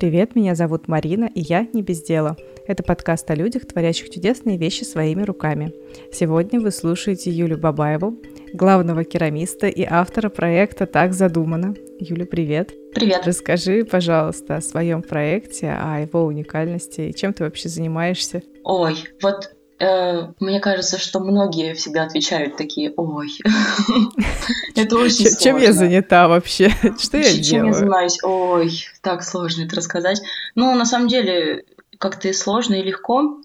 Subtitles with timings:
[0.00, 2.34] Привет, меня зовут Марина, и я не без дела.
[2.66, 5.74] Это подкаст о людях, творящих чудесные вещи своими руками.
[6.10, 8.16] Сегодня вы слушаете Юлю Бабаеву,
[8.54, 11.74] главного керамиста и автора проекта «Так задумано».
[11.98, 12.72] Юля, привет.
[12.94, 13.26] Привет.
[13.26, 18.42] Расскажи, пожалуйста, о своем проекте, о его уникальности и чем ты вообще занимаешься.
[18.64, 23.28] Ой, вот мне кажется, что многие всегда отвечают такие, ой,
[24.76, 25.40] это очень сложно.
[25.40, 26.70] Чем я занята вообще?
[26.98, 27.44] Что я делаю?
[27.44, 28.18] Чем я занимаюсь?
[28.22, 28.70] Ой,
[29.00, 30.20] так сложно это рассказать.
[30.54, 31.64] Ну, на самом деле,
[31.98, 33.40] как-то и сложно, и легко.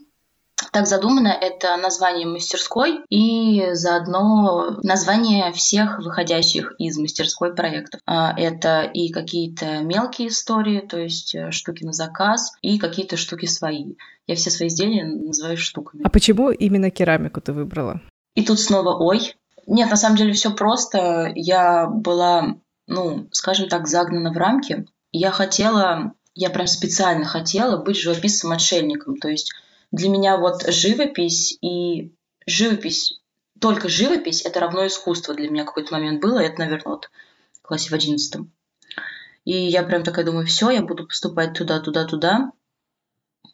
[0.75, 8.01] Так задумано это название мастерской и заодно название всех выходящих из мастерской проектов.
[8.05, 13.45] А, это и какие-то мелкие истории, то есть э, штуки на заказ, и какие-то штуки
[13.45, 13.93] свои.
[14.27, 16.01] Я все свои изделия называю штуками.
[16.03, 18.01] А почему именно керамику ты выбрала?
[18.33, 19.33] И тут снова ой.
[19.67, 21.31] Нет, на самом деле все просто.
[21.35, 22.57] Я была,
[22.87, 24.85] ну, скажем так, загнана в рамки.
[25.13, 29.15] Я хотела, я прям специально хотела быть живописцем-отшельником.
[29.15, 29.53] То есть
[29.95, 32.11] для меня вот живопись и
[32.45, 33.21] живопись,
[33.61, 36.39] только живопись— это равно искусство для меня какой-то момент было.
[36.39, 37.09] Это, наверное, вот
[37.53, 38.51] в классе в одиннадцатом.
[39.45, 42.51] И я прям такая думаю, все, я буду поступать туда, туда, туда.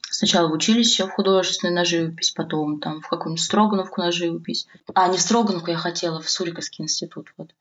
[0.10, 4.68] Сначала в училище в художественную на живопись, потом там в какую-нибудь Строгановку на живопись.
[4.96, 7.32] А, не в Строгановку я хотела, в Суриковский институт.
[7.38, 7.52] Вот.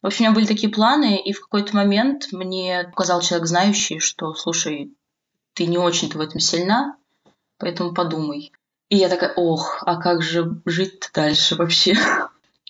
[0.00, 3.98] В общем, у меня были такие планы, и в какой-то момент мне показал человек знающий,
[3.98, 4.94] что, слушай,
[5.52, 6.96] ты не очень-то в этом сильна,
[7.60, 8.52] поэтому подумай.
[8.88, 11.96] И я такая, ох, а как же жить дальше вообще?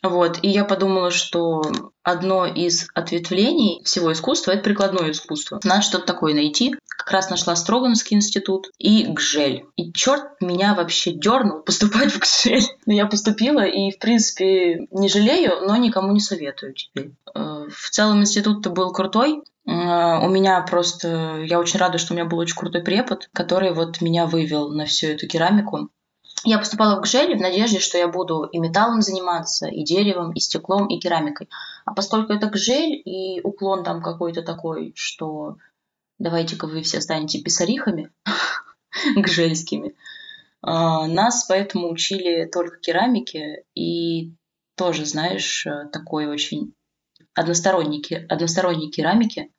[0.03, 1.63] Вот, и я подумала, что
[2.03, 5.61] одно из ответвлений всего искусства– это прикладное искусство.
[5.63, 6.75] Надо что-то такое найти.
[6.89, 9.67] Как раз нашла Строгановский институт и ГЖЭЛь.
[9.77, 12.65] И черт меня вообще дернул поступать в ГЖЭЛь.
[12.87, 17.13] Но я поступила и, в принципе, не жалею, но никому не советую теперь.
[17.35, 22.27] Э, в целом институт-то был крутой, у меня просто, я очень рада, что у меня
[22.27, 25.91] был очень крутой препод, который вот меня вывел на всю эту керамику.
[26.45, 30.41] Я поступала в ГЖЭЛе в надежде, что я буду и металлом заниматься, и деревом, и
[30.41, 31.51] стеклом, и керамикой.
[31.85, 35.57] А поскольку это ГЖЭЛь, и уклон там какой-то такой, что
[36.19, 38.11] давайте-ка вы все станете писарихами
[39.17, 39.95] гжельскими,
[40.63, 44.33] а, нас поэтому учили только керамике, и
[44.77, 46.73] тоже, знаешь, такой очень
[47.35, 49.51] односторонней, односторонней керамики,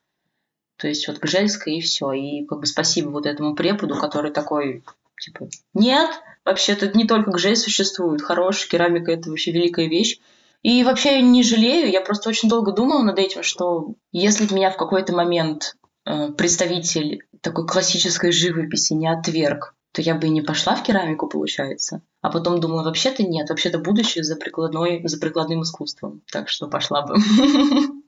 [0.81, 2.11] то есть вот Гжельская и все.
[2.11, 4.83] И как бы спасибо вот этому преподу, который такой,
[5.19, 6.09] типа, нет,
[6.43, 10.19] вообще-то не только Гжель существует, хорошая керамика– это вообще великая вещь.
[10.63, 14.71] И вообще я не жалею, я просто очень долго думала над этим, что если меня
[14.71, 20.41] в какой-то момент э, представитель такой классической живописи не отверг, то я бы и не
[20.41, 22.01] пошла в керамику, получается.
[22.21, 26.21] А потом думала, вообще-то нет, вообще-то будущее за, прикладной, за прикладным искусством.
[26.31, 27.15] Так что пошла бы.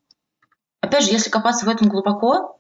[0.81, 2.59] Опять же, если копаться в этом глубоко,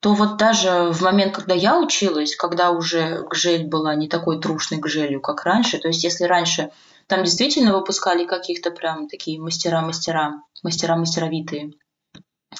[0.00, 4.78] то вот даже в момент, когда я училась, когда уже гжель была не такой трушной
[4.78, 6.70] гжелью, как раньше, то есть если раньше
[7.06, 11.72] там действительно выпускали каких-то прям такие мастера-мастера, мастера-мастеровитые,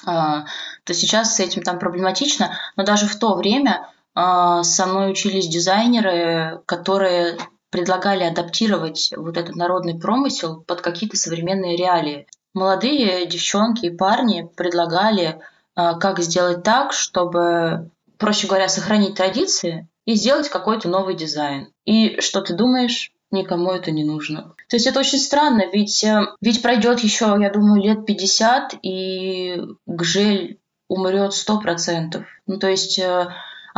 [0.05, 0.45] а,
[0.83, 3.89] то сейчас с этим там проблематично, но даже в то время
[4.23, 7.37] со мной учились дизайнеры, которые
[7.69, 12.27] предлагали адаптировать вот этот народный промысел под какие-то современные реалии.
[12.53, 15.39] Молодые девчонки и парни предлагали
[15.75, 21.71] а, как сделать так, чтобы, проще говоря, сохранить традиции и сделать какой-то новый дизайн.
[21.85, 23.11] И что ты думаешь?
[23.29, 24.55] Никому это не нужно.
[24.69, 29.61] То есть это очень странно, ведь, э, ведь пройдет еще, я думаю, лет 50, и
[29.85, 32.23] Гжель умрет 100%.
[32.47, 33.27] Ну, то есть э,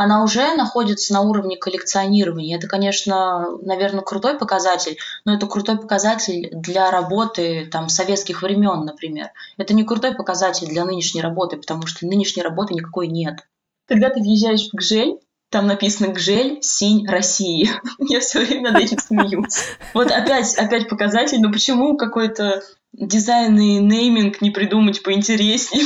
[0.00, 2.56] она уже находится на уровне коллекционирования.
[2.56, 4.96] Это, конечно, наверное, крутой показатель,
[5.26, 9.28] но это крутой показатель для работы там, советских времен, например.
[9.58, 13.40] Это не крутой показатель для нынешней работы, потому что нынешней работы никакой нет.
[13.86, 15.18] Когда ты въезжаешь в Гжель,
[15.50, 17.68] там написано «Гжель, синь, России».
[17.98, 19.66] Я все время над этим смеюсь.
[19.92, 22.62] Вот опять, опять показатель, но почему какой-то
[22.94, 25.84] дизайн и нейминг не придумать поинтереснее?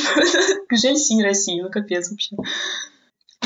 [0.69, 2.37] Гжель, синь, России, ну капец вообще.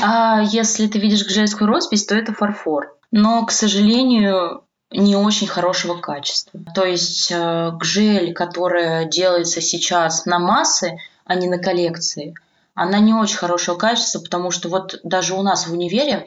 [0.01, 2.97] А если ты видишь гжельскую роспись, то это фарфор.
[3.11, 6.59] Но, к сожалению, не очень хорошего качества.
[6.73, 12.33] То есть э, гжель, которая делается сейчас на массы, а не на коллекции,
[12.73, 16.25] она не очень хорошего качества, потому что вот даже у нас в универе,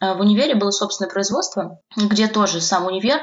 [0.00, 3.20] э, в универе было собственное производство, где тоже сам универ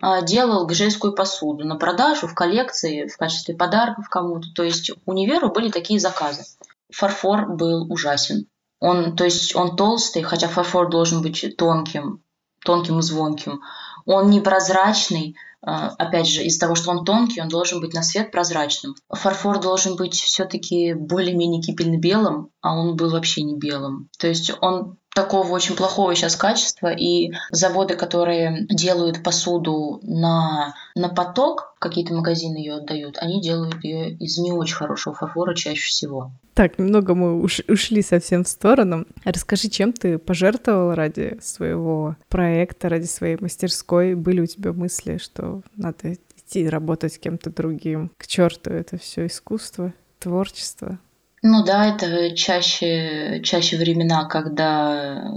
[0.00, 4.48] э, делал гжельскую посуду на продажу, в коллекции, в качестве подарков кому-то.
[4.54, 6.44] То есть универу были такие заказы.
[6.90, 8.46] Фарфор был ужасен.
[8.82, 12.24] Он, то есть он толстый, хотя фарфор должен быть тонким,
[12.64, 13.60] тонким и звонким.
[14.06, 18.32] Он непрозрачный, а, опять же, из-за того, что он тонкий, он должен быть на свет
[18.32, 18.96] прозрачным.
[19.08, 24.08] Фарфор должен быть все-таки более-менее кипельно белым, а он был вообще не белым.
[24.18, 31.08] То есть он такого очень плохого сейчас качества, и заводы, которые делают посуду на, на
[31.08, 36.32] поток, какие-то магазины ее отдают, они делают ее из не очень хорошего фарфора чаще всего.
[36.54, 39.06] Так, немного мы уш ушли совсем в сторону.
[39.24, 44.14] Расскажи, чем ты пожертвовал ради своего проекта, ради своей мастерской?
[44.14, 48.10] Были у тебя мысли, что надо идти работать с кем-то другим?
[48.16, 50.98] К черту это все искусство, творчество?
[51.42, 55.28] Ну да, это чаще, чаще времена, когда,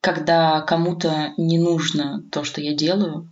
[0.00, 3.28] когда кому-то не нужно то, что я делаю.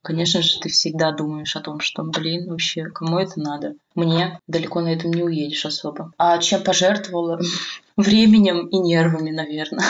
[0.00, 3.74] Конечно же, ты всегда думаешь о том, что, блин, вообще, кому это надо?
[3.94, 6.12] Мне далеко на этом не уедешь особо.
[6.18, 7.38] А чем пожертвовала?
[7.96, 9.84] Временем и нервами, наверное.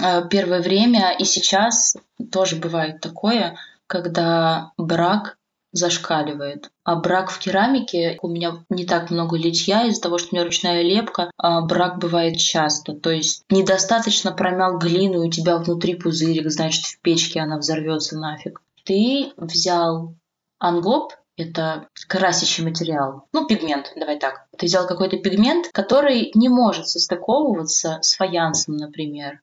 [0.00, 1.96] А, первое время и сейчас
[2.30, 3.56] тоже бывает такое,
[3.88, 5.36] когда брак
[5.72, 6.70] зашкаливает.
[6.84, 10.44] А брак в керамике, у меня не так много литья из-за того, что у меня
[10.44, 12.94] ручная лепка, а брак бывает часто.
[12.94, 18.18] То есть недостаточно промял глину, и у тебя внутри пузырик, значит в печке она взорвется
[18.18, 18.60] нафиг.
[18.84, 20.14] Ты взял
[20.58, 24.46] англоп, это красящий материал, ну, пигмент, давай так.
[24.58, 29.40] Ты взял какой-то пигмент, который не может состыковываться с фаянсом, например.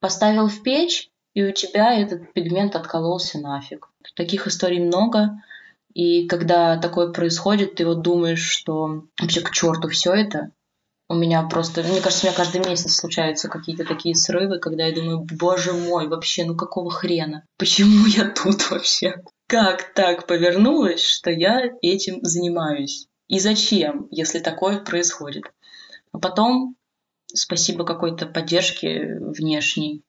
[0.00, 3.88] Поставил в печь, и у тебя этот пигмент откололся нафиг.
[4.14, 5.42] Таких историй много.
[5.94, 10.50] И когда такое происходит, ты вот думаешь, что вообще к черту все это.
[11.08, 14.94] У меня просто, мне кажется, у меня каждый месяц случаются какие-то такие срывы, когда я
[14.94, 17.44] думаю, боже мой, вообще, ну какого хрена?
[17.58, 19.22] Почему я тут вообще?
[19.46, 23.06] Как так повернулось, что я этим занимаюсь?
[23.28, 25.44] И зачем, если такое происходит?
[26.12, 26.76] А потом,
[27.26, 30.02] спасибо какой-то поддержке внешней,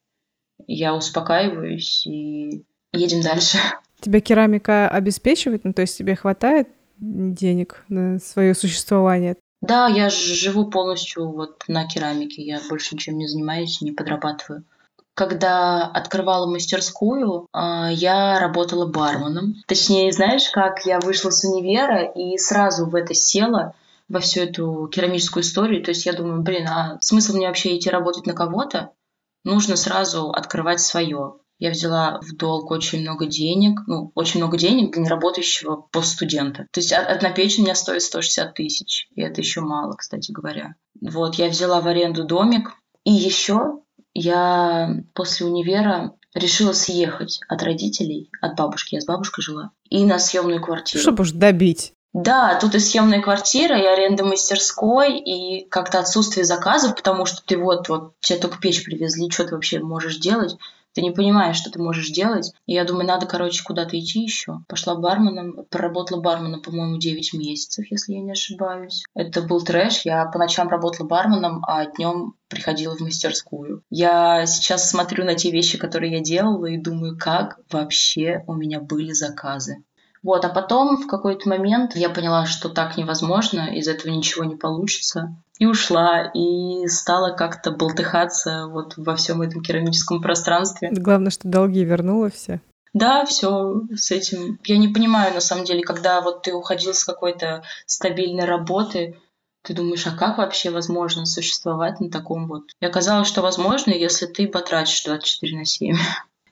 [0.66, 3.58] я успокаиваюсь и едем дальше.
[4.06, 5.64] Тебя керамика обеспечивает?
[5.64, 6.68] Ну, то есть тебе хватает
[7.00, 9.36] денег на свое существование?
[9.62, 12.44] Да, я живу полностью вот на керамике.
[12.44, 14.64] Я больше ничем не занимаюсь, не подрабатываю.
[15.16, 19.56] Когда открывала мастерскую, а, я работала барменом.
[19.66, 23.74] Точнее, знаешь, как я вышла с универа и сразу в это села,
[24.08, 25.84] во всю эту керамическую историю.
[25.84, 28.92] То есть я думаю, блин, а смысл мне вообще идти работать на кого-то?
[29.44, 31.38] Нужно сразу открывать свое.
[31.58, 36.68] Я взяла в долг очень много денег, ну, очень много денег для неработающего постстудента.
[36.72, 40.76] То есть одна печь у меня стоит 160 тысяч, и это еще мало, кстати говоря.
[41.00, 42.74] Вот, я взяла в аренду домик,
[43.06, 43.80] и еще
[44.14, 50.20] я после универа решила съехать от родителей, от бабушки, я с бабушкой жила, и на
[50.20, 51.02] съемную квартиру.
[51.02, 51.94] Чтобы уж добить.
[52.14, 57.58] Да, тут и съемная квартира, и аренда мастерской, и как-то отсутствие заказов, потому что ты
[57.58, 60.56] вот, вот, тебе только печь привезли, что ты вообще можешь делать?
[60.96, 62.54] Ты не понимаешь, что ты можешь делать.
[62.66, 64.62] И я думаю, надо, короче, куда-то идти еще.
[64.70, 69.04] Пошла барменом, проработала барменом, по-моему, 9 месяцев, если я не ошибаюсь.
[69.14, 70.06] Это был трэш.
[70.06, 73.82] Я по ночам работала барменом, а днем приходила в мастерскую.
[73.90, 78.80] Я сейчас смотрю на те вещи, которые я делала, и думаю, как вообще у меня
[78.80, 79.84] были заказы.
[80.26, 84.56] Вот, а потом в какой-то момент я поняла, что так невозможно, из этого ничего не
[84.56, 85.36] получится.
[85.60, 90.90] И ушла, и стала как-то болтыхаться вот во всем этом керамическом пространстве.
[90.92, 92.60] Главное, что долги вернула все.
[92.92, 94.58] Да, все с этим.
[94.64, 99.20] Я не понимаю, на самом деле, когда вот ты уходил с какой-то стабильной работы,
[99.62, 102.64] ты думаешь, а как вообще возможно существовать на таком вот?
[102.80, 105.96] И оказалось, что возможно, если ты потратишь 24 на 7.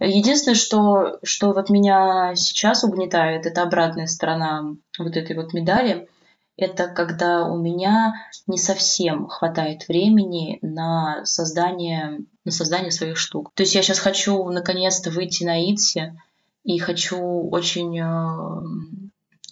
[0.05, 6.10] Единственное, что, что вот меня сейчас угнетает, это обратная сторона вот этой вот медали.
[6.57, 8.13] Это когда у меня
[8.45, 13.51] не совсем хватает времени на создание, на создание своих штук.
[13.55, 16.19] То есть я сейчас хочу наконец-то выйти на Итси
[16.63, 18.62] и хочу очень э,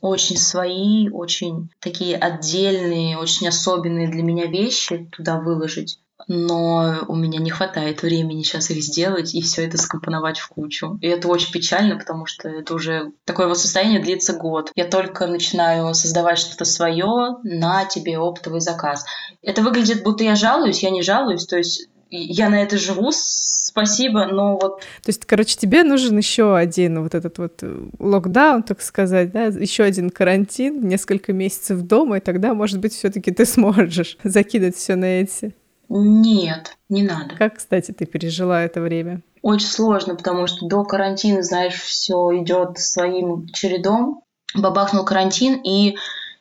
[0.01, 7.39] очень свои, очень такие отдельные, очень особенные для меня вещи туда выложить но у меня
[7.39, 10.97] не хватает времени сейчас их сделать и все это скомпоновать в кучу.
[11.01, 14.71] И это очень печально, потому что это уже такое вот состояние длится год.
[14.75, 19.05] Я только начинаю создавать что-то свое, на тебе оптовый заказ.
[19.41, 24.25] Это выглядит, будто я жалуюсь, я не жалуюсь, то есть я на это живу, спасибо,
[24.25, 24.81] но вот...
[24.81, 29.45] То есть, короче, тебе нужен еще один вот этот вот э, локдаун, так сказать, да,
[29.45, 34.95] еще один карантин, несколько месяцев дома, и тогда, может быть, все-таки ты сможешь закидать все
[34.95, 35.55] на эти.
[35.93, 37.35] Нет, не надо.
[37.35, 39.21] Как, кстати, ты пережила это время?
[39.41, 44.23] Очень сложно, потому что до карантина, знаешь, все идет своим чередом.
[44.55, 45.97] Бабахнул карантин, и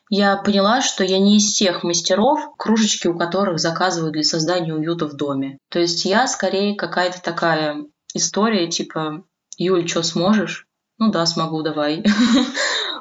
[0.09, 5.05] я поняла, что я не из тех мастеров, кружечки у которых заказывают для создания уюта
[5.05, 5.57] в доме.
[5.69, 9.25] То есть я скорее какая-то такая история, типа,
[9.57, 10.65] Юль, что сможешь?
[10.97, 12.05] Ну да, смогу, давай.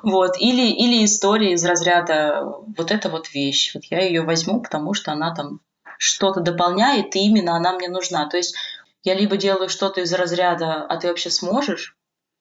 [0.02, 0.37] Вот.
[0.40, 2.42] Или, или история из разряда
[2.78, 3.75] вот эта вот вещь.
[3.75, 5.61] Вот я ее возьму, потому что она там
[6.00, 8.26] что-то дополняет, и именно она мне нужна.
[8.26, 8.57] То есть
[9.02, 11.97] Я либо делаю что-то из разряда «а ты вообще сможешь?»,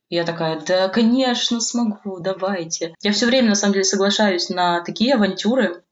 [0.09, 2.95] я такая, да, конечно, смогу, давайте.
[3.01, 5.83] Я все время, на самом деле, соглашаюсь на такие авантюры,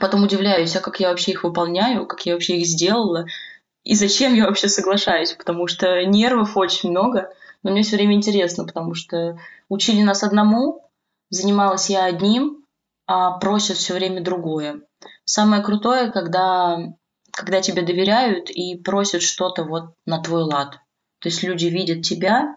[0.00, 3.26] потом удивляюсь, а как я вообще их выполняю, как я вообще их сделала,
[3.82, 8.64] и зачем я вообще соглашаюсь, потому что нервов очень много, но мне все время интересно,
[8.64, 9.38] потому что
[9.68, 10.88] учили нас одному,
[11.30, 12.64] занималась я одним,
[13.06, 14.82] а просят все время другое.
[15.24, 16.78] Самое крутое, когда,
[17.38, 20.80] когда тебе доверяют и просят что-то вот на твой лад.
[21.20, 22.56] То есть люди видят тебя,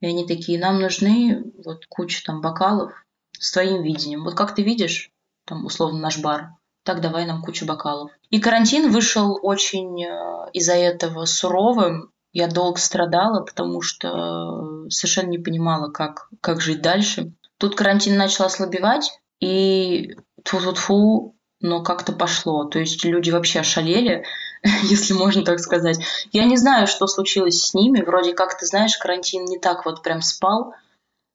[0.00, 2.92] и они такие, нам нужны вот куча там бокалов
[3.38, 4.24] с твоим видением.
[4.24, 5.12] Вот как ты видишь,
[5.46, 8.10] там условно наш бар, так давай нам кучу бокалов.
[8.30, 12.10] И карантин вышел очень э, из-за этого суровым.
[12.32, 17.32] Я долго страдала, потому что совершенно не понимала, как, как жить дальше.
[17.58, 22.64] Тут карантин начал ослабевать, и тьфу-тьфу-тьфу, но как-то пошло.
[22.64, 24.24] То есть люди вообще ошалели,
[24.82, 25.98] если можно так сказать.
[26.32, 28.02] Я не знаю, что случилось с ними.
[28.02, 30.74] Вроде как, ты знаешь, карантин не так вот прям спал,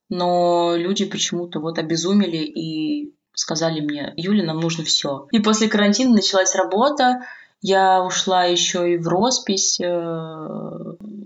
[0.08, 5.28] но люди почему-то вот обезумели и сказали мне, Юля, нам нужно все.
[5.30, 7.20] И после карантина началась работа,
[7.60, 9.80] я ушла еще и в роспись.
[9.80, 9.86] Э,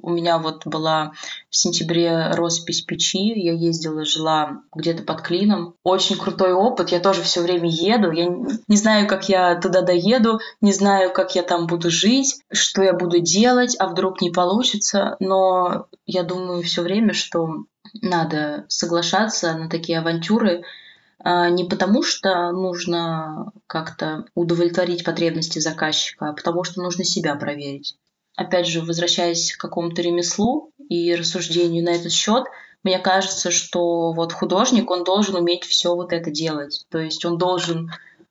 [0.02, 1.12] у меня вот была
[1.50, 3.32] в сентябре роспись печи.
[3.38, 5.74] Я ездила, жила где-то под Клином.
[5.82, 6.90] Очень крутой опыт.
[6.90, 8.10] Я тоже все время еду.
[8.12, 8.28] Я
[8.68, 12.92] не знаю, как я туда доеду, не знаю, как я там буду жить, что я
[12.92, 15.16] буду делать, а вдруг не получится.
[15.20, 17.64] Но я думаю все время, что
[18.00, 20.64] надо соглашаться на такие авантюры,
[21.24, 27.96] не потому, что нужно как-то удовлетворить потребности заказчика, а потому что нужно себя проверить.
[28.36, 32.44] Опять же, возвращаясь к какому-то ремеслу и рассуждению на этот счет,
[32.82, 36.86] мне кажется, что вот художник, он должен уметь все вот это делать.
[36.90, 37.90] То есть он должен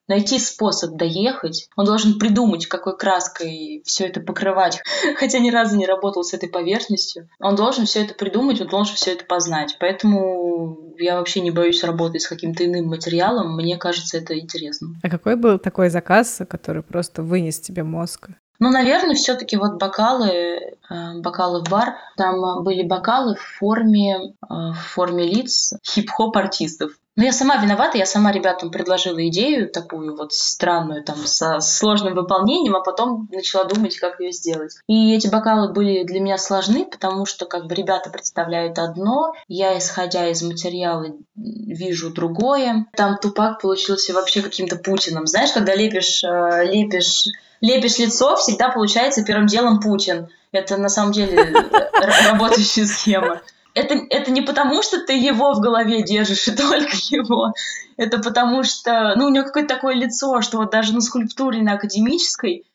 [0.10, 1.70] найти способ доехать.
[1.78, 4.82] Он должен придумать, какой краской все это покрывать.
[5.16, 7.30] Хотя ни разу не работал с этой поверхностью.
[7.40, 9.78] Он должен все это придумать, он должен все это познать.
[9.80, 13.56] Поэтому я вообще не боюсь работать с каким-то иным материалом.
[13.56, 14.90] Мне кажется, это интересно.
[15.04, 18.30] А какой был такой заказ, который просто вынес тебе мозг?
[18.62, 24.46] Ну, наверное, все-таки вот бокалы, э, бокалы в бар, там были бокалы в форме, э,
[24.50, 26.92] в форме лиц хип-хоп артистов.
[27.16, 32.14] Но я сама виновата, я сама ребятам предложила идею такую вот странную, там, со сложным
[32.16, 34.76] выполнением, а потом начала думать, как ее сделать.
[34.88, 39.78] И эти бокалы были для меня сложны, потому что как бы ребята представляют одно, я,
[39.78, 42.86] исходя из материала, вижу другое.
[42.96, 45.28] Там Тупак получился вообще каким-то Путиным.
[45.28, 47.26] Знаешь, когда лепишь, э, лепишь
[47.62, 50.30] лепишь лицо, всегда получается первым делом Путин.
[50.52, 51.38] Это на самом деле
[52.32, 53.42] работающая схема
[53.74, 57.54] это, это не потому, что ты его в голове держишь, и только его.
[57.98, 61.74] Это потому что, ну, у него какое-то такое лицо, что вот даже на скульптуре, на
[61.74, 62.66] академической,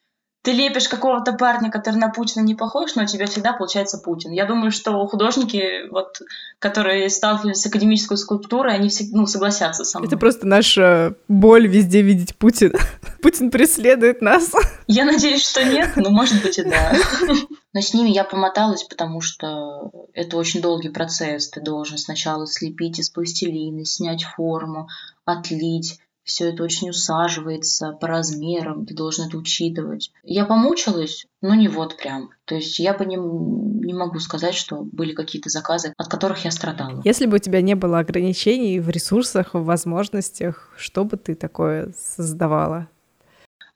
[0.44, 4.30] ты лепишь какого-то парня, который на Путина не похож, но у тебя всегда получается Путин.
[4.30, 6.20] Я думаю, что художники, вот,
[6.58, 10.08] которые сталкивались с академической скульптурой, они все, ну, согласятся со мной.
[10.08, 12.78] Это просто наша боль везде видеть Путина.
[13.22, 14.52] Путин преследует нас.
[14.86, 16.94] Я надеюсь, что нет, но может быть и да.
[17.72, 21.48] Но с ними я помоталась, потому что это очень долгий процесс.
[21.48, 24.88] Ты должен сначала слепить из пластилина, снять форму,
[25.24, 30.10] отлить, все это очень усаживается по размерам, ты должен это учитывать.
[30.22, 32.30] Я помучилась, но не вот прям.
[32.46, 36.50] То есть я бы не, не могу сказать, что были какие-то заказы, от которых я
[36.50, 37.02] страдала.
[37.04, 41.92] Если бы у тебя не было ограничений в ресурсах, в возможностях, что бы ты такое
[41.98, 42.88] создавала?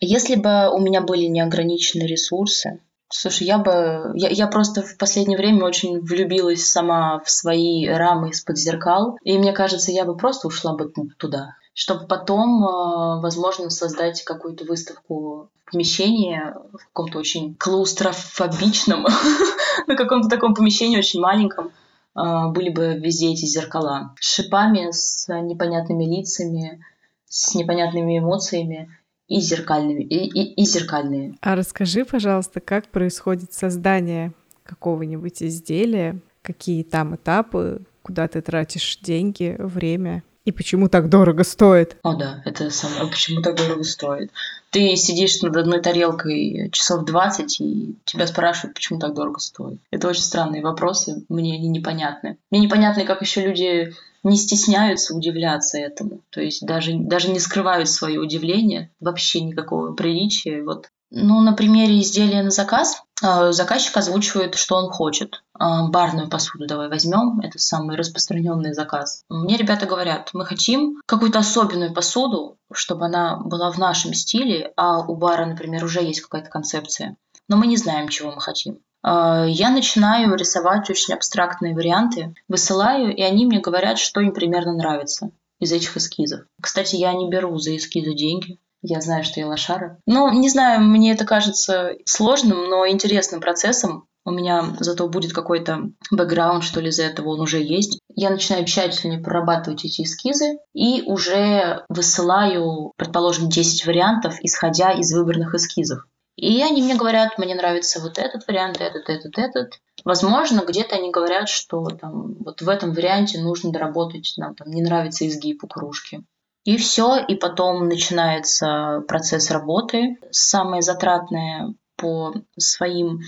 [0.00, 4.12] Если бы у меня были неограниченные ресурсы, Слушай, я бы...
[4.16, 9.16] Я, я просто в последнее время очень влюбилась сама в свои рамы из-под зеркал.
[9.22, 14.64] И мне кажется, я бы просто ушла бы туда чтобы потом, э, возможно, создать какую-то
[14.64, 16.42] выставку в помещении,
[16.72, 19.06] в каком-то очень клаустрофобичном,
[19.86, 21.68] на каком-то таком помещении очень маленьком,
[22.16, 26.84] э, были бы везде эти зеркала с шипами, с непонятными лицами,
[27.26, 28.90] с непонятными эмоциями
[29.28, 31.36] и зеркальными, и, и, и зеркальные.
[31.42, 34.32] А расскажи, пожалуйста, как происходит создание
[34.64, 40.24] какого-нибудь изделия, какие там этапы, куда ты тратишь деньги, время?
[40.48, 41.98] И почему так дорого стоит?
[42.02, 44.30] О, да, это самое, почему так дорого стоит.
[44.70, 49.78] Ты сидишь над одной тарелкой часов 20, и тебя спрашивают, почему так дорого стоит.
[49.90, 52.38] Это очень странные вопросы, мне они непонятны.
[52.50, 56.22] Мне непонятно, как еще люди не стесняются удивляться этому.
[56.30, 60.62] То есть даже, даже не скрывают свое удивление, вообще никакого приличия.
[60.62, 65.42] Вот ну, на примере изделия на заказ а, заказчик озвучивает, что он хочет.
[65.54, 69.24] А, барную посуду давай возьмем, это самый распространенный заказ.
[69.28, 75.00] Мне ребята говорят, мы хотим какую-то особенную посуду, чтобы она была в нашем стиле, а
[75.00, 77.16] у бара, например, уже есть какая-то концепция.
[77.48, 78.78] Но мы не знаем, чего мы хотим.
[79.02, 84.74] а, я начинаю рисовать очень абстрактные варианты, высылаю, и они мне говорят, что им примерно
[84.74, 86.42] нравится из этих эскизов.
[86.60, 88.58] Кстати, я не беру за эскизы деньги.
[88.82, 89.98] Я знаю, что я лошара.
[90.06, 94.06] Ну, не знаю, мне это кажется сложным, но интересным процессом.
[94.24, 97.98] У меня зато будет какой-то бэкграунд, что ли, из этого он уже есть.
[98.14, 105.54] Я начинаю тщательнее прорабатывать эти эскизы и уже высылаю, предположим, 10 вариантов, исходя из выбранных
[105.54, 106.04] эскизов.
[106.36, 109.80] И они мне говорят, мне нравится вот этот вариант, этот, этот, этот.
[110.04, 114.82] Возможно, где-то они говорят, что там, вот в этом варианте нужно доработать, нам там не
[114.82, 116.22] нравится изгиб у кружки.
[116.64, 120.16] И все, и потом начинается процесс работы.
[120.30, 123.20] Самое затратное по своим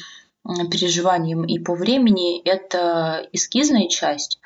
[0.71, 4.41] переживаниям и по времени– это эскизная часть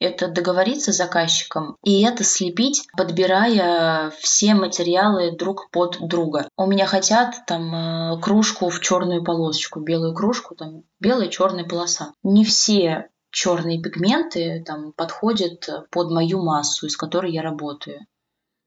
[0.00, 6.48] это договориться с заказчиком и это слепить, подбирая все материалы друг под друга.
[6.56, 12.14] У меня хотят там э, кружку в черную полосочку, белую кружку, там белая черная полоса.
[12.22, 18.06] Не все черные пигменты там подходят под мою массу, из которой я работаю.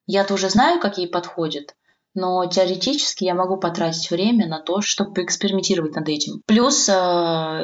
[0.05, 1.75] Я-то уже знаю, какие подходят,
[2.13, 6.41] но теоретически я могу потратить время на то, чтобы поэкспериментировать над этим.
[6.45, 6.91] Плюс э,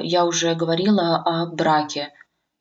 [0.03, 2.12] я уже говорила о браке.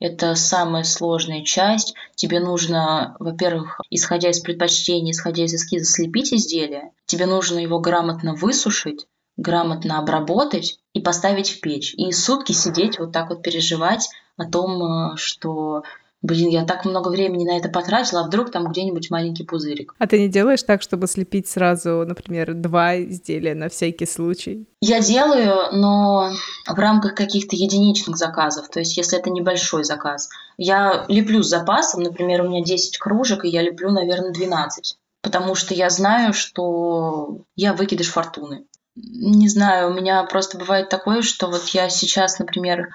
[0.00, 1.94] Это самая сложная часть.
[2.14, 6.92] Тебе нужно, во-первых, исходя из предпочтений, исходя из эскиза, слепить изделие.
[7.06, 9.06] Тебе нужно его грамотно высушить,
[9.36, 11.94] грамотно обработать и поставить в печь.
[11.94, 15.82] И сутки сидеть вот так вот переживать о том, э, что
[16.22, 19.94] блин, я так много времени на это потратила, а вдруг там где-нибудь маленький пузырик.
[19.98, 24.66] А ты не делаешь так, чтобы слепить сразу, например, два изделия на всякий случай?
[24.80, 26.30] Я делаю, но
[26.66, 30.28] в рамках каких-то единичных заказов, то есть если это небольшой заказ.
[30.56, 35.54] Я леплю с запасом, например, у меня 10 кружек, и я леплю, наверное, 12 потому
[35.54, 38.64] что я знаю, что я выкидыш фортуны.
[38.96, 42.88] Не знаю, у меня просто бывает такое, что вот я сейчас, например,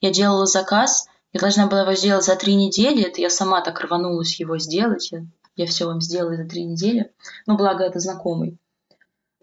[0.00, 3.04] я делала заказ, я должна была его сделать за три недели.
[3.04, 5.12] Это я сама так рванулась его сделать.
[5.12, 5.24] Я,
[5.56, 7.12] я все вам сделала за три недели.
[7.46, 8.58] Ну, благо, это знакомый.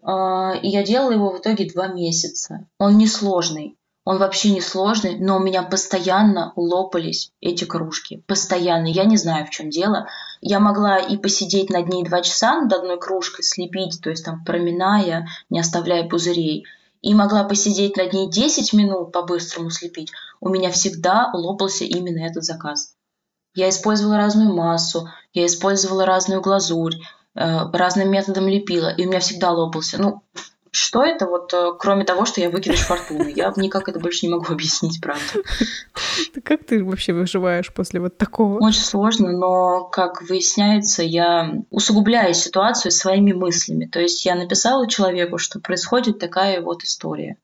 [0.02, 2.66] А, и я делала его в итоге два месяца.
[2.78, 3.76] Он несложный.
[4.04, 8.22] Он вообще не сложный, но у меня постоянно лопались эти кружки.
[8.26, 8.86] Постоянно.
[8.86, 10.08] Я не знаю, в чем дело.
[10.40, 14.44] Я могла и посидеть над ней два часа над одной кружкой, слепить, то есть там
[14.44, 16.64] проминая, не оставляя пузырей
[17.02, 22.44] и могла посидеть над ней 10 минут по-быстрому слепить, у меня всегда лопался именно этот
[22.44, 22.94] заказ.
[23.54, 26.96] Я использовала разную массу, я использовала разную глазурь,
[27.34, 30.00] э, разным методом лепила, и у меня всегда лопался.
[30.00, 30.22] Ну,
[30.72, 33.32] что это, вот, э, кроме того, что я выкидыш фортуны?
[33.34, 35.22] Я никак это больше не могу объяснить, правда.
[36.44, 38.58] Как ты вообще выживаешь после вот такого?
[38.58, 43.86] Очень сложно, но, как выясняется, я усугубляю ситуацию своими мыслями.
[43.86, 47.36] То есть я написала человеку, что происходит такая вот история.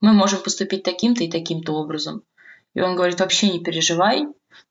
[0.00, 2.22] Мы можем поступить таким-то и таким-то образом.
[2.74, 4.28] И он говорит, вообще не переживай,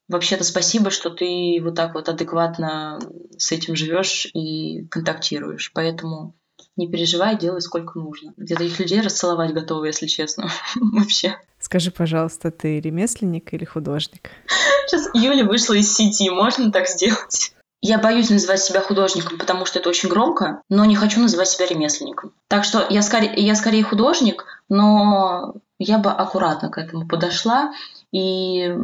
[0.08, 3.00] Вообще-то спасибо, что ты вот так вот адекватно
[3.38, 5.72] с этим живешь и контактируешь.
[5.74, 6.34] Поэтому
[6.78, 8.34] не переживай, делай сколько нужно.
[8.38, 10.50] Где-то их людей расцеловать готовы, если честно.
[10.76, 11.38] Вообще.
[11.60, 14.30] Скажи, пожалуйста, ты ремесленник или художник?
[14.88, 17.54] Сейчас Юля вышла из сети, можно так сделать?
[17.82, 21.68] Я боюсь называть себя художником, потому что это очень громко, но не хочу называть себя
[21.68, 22.34] ремесленником.
[22.48, 27.72] Так что я скорее, я скорее художник, но я бы аккуратно к этому подошла
[28.12, 28.76] и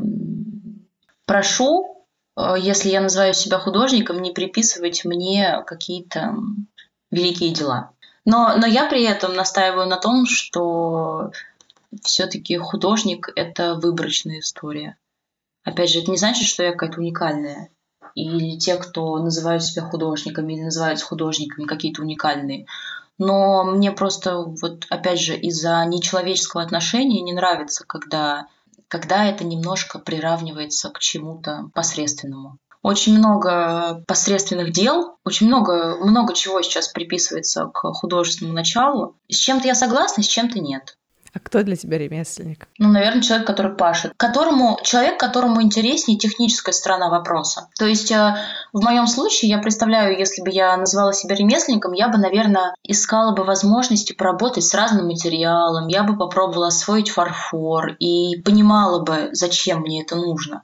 [1.25, 2.05] прошу,
[2.37, 6.35] э, если я называю себя художником, не приписывать мне какие-то
[7.13, 7.91] великие дела.
[8.25, 11.31] Но, но я при этом настаиваю на том, что
[12.01, 14.97] все-таки художник– это выборочная история.
[15.63, 17.69] Опять же, это не значит, что я какая-то уникальная.
[18.15, 22.65] Или те, кто называют себя художниками или называются художниками, какие-то уникальные.
[23.17, 28.47] Но мне просто, вот опять же, из-за нечеловеческого отношения не нравится, когда,
[28.87, 36.61] когда это немножко приравнивается к чему-то посредственному очень много посредственных дел, очень много, много чего
[36.61, 39.15] сейчас приписывается к художественному началу.
[39.29, 40.97] С чем-то я согласна, с чем-то нет.
[41.33, 42.67] А кто для тебя ремесленник?
[42.77, 44.13] Ну, наверное, человек, который пашет.
[44.17, 47.69] Которому, человек, которому интереснее техническая сторона вопроса.
[47.79, 48.35] То есть э,
[48.71, 53.35] в моем случае я представляю, если бы я называла себя ремесленником, я бы, наверное, искала
[53.35, 59.79] бы возможности поработать с разным материалом, я бы попробовала освоить фарфор и понимала бы, зачем
[59.79, 60.61] мне это нужно.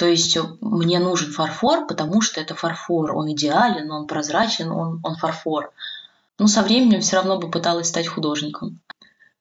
[0.00, 3.14] То есть э, мне нужен фарфор, потому что это фарфор.
[3.14, 5.72] Он идеален, он прозрачен, он, он фарфор.
[6.38, 8.80] Но со временем все равно бы пыталась стать художником.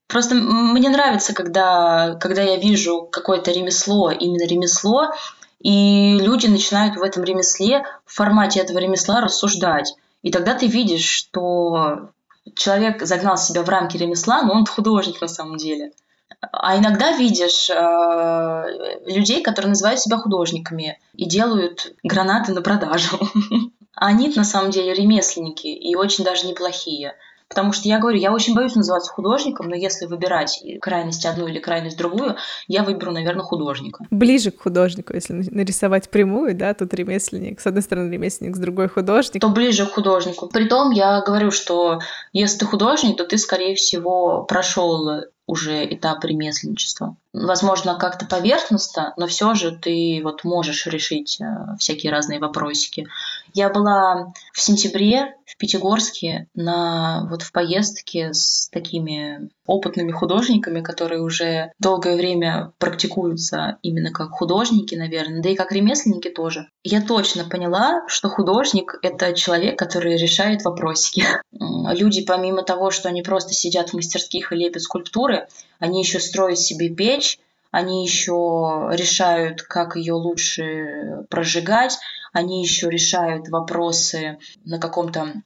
[0.07, 5.13] Просто мне нравится, когда, когда я вижу какое-то ремесло, именно ремесло,
[5.61, 9.95] и люди начинают в этом ремесле, в формате этого ремесла рассуждать.
[10.23, 12.09] И тогда ты видишь, что
[12.53, 15.93] человек загнал себя в рамки ремесла, но он художник на самом деле.
[16.41, 23.19] А иногда видишь э, людей, которые называют себя художниками и делают гранаты на продажу.
[23.95, 27.15] Они на самом деле ремесленники и очень даже неплохие.
[27.49, 31.57] Потому что я говорю, я очень боюсь называться художником, но если выбирать крайность одну или
[31.57, 32.37] крайность другую,
[32.67, 34.05] я выберу, наверное, художника.
[34.11, 38.87] Ближе к художнику, если нарисовать прямую, да, тут ремесленник, с одной стороны ремесленник, с другой
[38.87, 39.41] художник.
[39.41, 40.47] То ближе к художнику.
[40.47, 41.99] Притом я говорю, что
[42.33, 47.15] если ты художник, то ты, скорее всего, прошел уже этап ремесленничества.
[47.33, 53.07] Возможно, как-то поверхностно, но все же ты вот можешь решить э, всякие разные вопросики.
[53.53, 61.21] Я была в сентябре в Пятигорске на, вот в поездке с такими опытными художниками, которые
[61.21, 66.69] уже долгое время практикуются именно как художники, наверное, да и как ремесленники тоже.
[66.83, 71.25] Я точно поняла, что художник— это человек, который решает вопросики.
[71.51, 75.47] Люди, помимо того, что они просто сидят в мастерских и лепят скульптуры,
[75.79, 77.39] они еще строят себе печь,
[77.71, 81.97] они еще решают, как ее лучше прожигать,
[82.31, 85.41] они еще решают вопросы на каком-то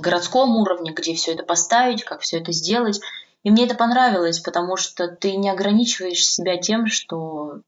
[0.00, 3.00] городском уровне, где все это поставить, как все это сделать.
[3.42, 7.60] И мне это понравилось, потому что ты не ограничиваешь себя тем, что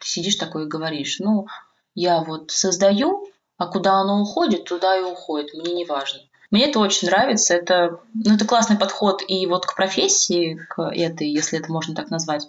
[0.00, 1.46] ты сидишь такой и говоришь, ну,
[1.94, 6.20] я вот создаю, а куда оно уходит, туда и уходит, мне не важно.
[6.50, 11.28] Мне это очень нравится, это, ну, это классный подход и вот к профессии, к этой,
[11.28, 12.46] если это можно так назвать,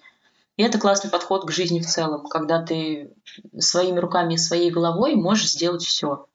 [0.56, 3.14] и это классный подход к жизни в целом, когда ты
[3.58, 6.28] своими руками и своей головой можешь сделать все.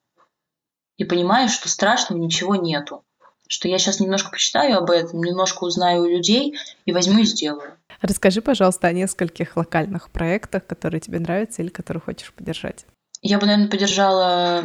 [0.96, 3.04] И понимаешь, что страшного ничего нету.
[3.46, 7.78] Что я сейчас немножко почитаю об этом, немножко узнаю у людей и возьму и сделаю.
[8.02, 12.84] Расскажи, пожалуйста, о нескольких локальных проектах, которые тебе нравятся или которые хочешь поддержать.
[13.22, 14.64] Я бы, наверное, поддержала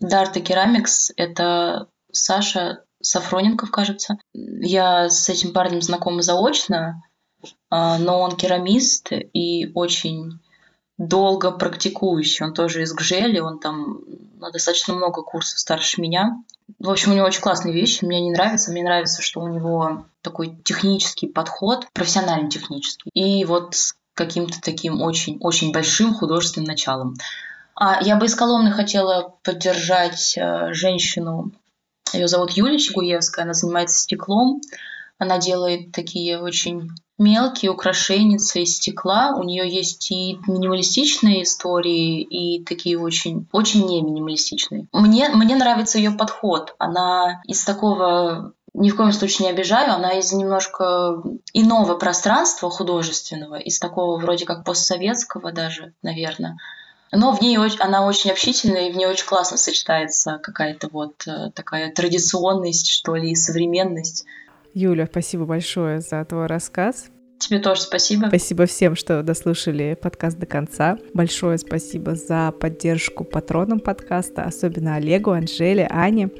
[0.00, 1.12] Дарта Керамикс.
[1.16, 4.18] Это Саша Сафроненков, кажется.
[4.32, 7.02] Я с этим парнем знакома заочно.
[7.70, 10.40] А, но он керамист и очень
[10.98, 12.44] долго практикующий.
[12.44, 14.00] Он тоже из Гжели, он там
[14.38, 16.42] на достаточно много курсов старше меня.
[16.78, 18.72] В общем, у него очень классные вещи, мне не нравится.
[18.72, 23.10] Мне нравится, что у него такой технический подход, профессионально технический.
[23.14, 27.14] И вот с каким-то таким очень-очень большим художественным началом.
[27.76, 31.52] А я бы из Коломны хотела поддержать э, женщину,
[32.12, 34.60] ее зовут Юлия Чигуевская, она занимается стеклом.
[35.18, 39.34] Она делает такие очень мелкие украшения из стекла.
[39.36, 44.86] У нее есть и минималистичные истории, и такие очень, очень не минималистичные.
[44.92, 46.74] Мне, мне нравится ее подход.
[46.78, 53.56] Она из такого ни в коем случае не обижаю, она из немножко иного пространства художественного,
[53.56, 56.58] из такого вроде как постсоветского даже, наверное.
[57.10, 61.50] Но в ней она очень общительная, и в ней очень классно сочетается какая-то вот э,
[61.54, 64.26] такая традиционность, что ли, и современность.
[64.80, 67.10] Юля, спасибо большое за твой рассказ.
[67.38, 68.26] Тебе тоже спасибо.
[68.28, 70.98] Спасибо всем, что дослушали подкаст до конца.
[71.14, 76.30] Большое спасибо за поддержку патронам подкаста, особенно Олегу, Анжеле, Ане.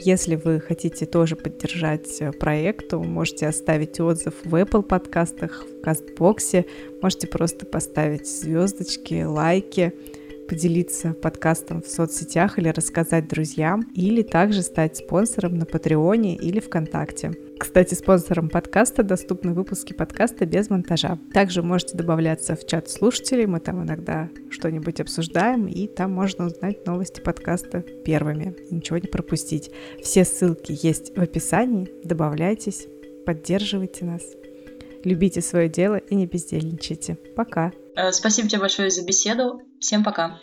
[0.00, 6.66] Если вы хотите тоже поддержать проект, то можете оставить отзыв в Apple подкастах, в Кастбоксе,
[7.00, 9.94] можете просто поставить звездочки, лайки
[10.48, 17.32] поделиться подкастом в соцсетях или рассказать друзьям, или также стать спонсором на Патреоне или ВКонтакте.
[17.58, 21.18] Кстати, спонсором подкаста доступны выпуски подкаста без монтажа.
[21.32, 26.86] Также можете добавляться в чат слушателей, мы там иногда что-нибудь обсуждаем, и там можно узнать
[26.86, 29.70] новости подкаста первыми, ничего не пропустить.
[30.02, 32.86] Все ссылки есть в описании, добавляйтесь,
[33.24, 34.22] поддерживайте нас.
[35.04, 37.18] Любите свое дело и не бездельничайте.
[37.36, 37.72] Пока.
[37.94, 39.60] Э, спасибо тебе большое за беседу.
[39.78, 40.40] Всем пока.